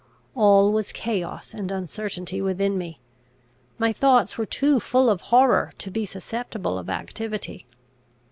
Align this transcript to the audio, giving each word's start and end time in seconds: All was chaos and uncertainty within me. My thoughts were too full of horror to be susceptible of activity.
All 0.33 0.71
was 0.71 0.91
chaos 0.91 1.53
and 1.53 1.69
uncertainty 1.69 2.41
within 2.41 2.75
me. 2.75 2.99
My 3.77 3.93
thoughts 3.93 4.35
were 4.35 4.47
too 4.47 4.79
full 4.79 5.11
of 5.11 5.21
horror 5.29 5.73
to 5.77 5.91
be 5.91 6.07
susceptible 6.07 6.79
of 6.79 6.89
activity. 6.89 7.67